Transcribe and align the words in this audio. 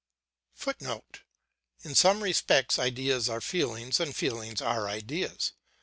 [Footnote: 0.55 1.19
In 1.83 1.93
some 1.93 2.23
respects 2.23 2.79
ideas 2.79 3.29
are 3.29 3.39
feelings 3.39 3.99
and 3.99 4.15
feelings 4.15 4.59
are 4.59 4.87
ideas. 4.89 5.51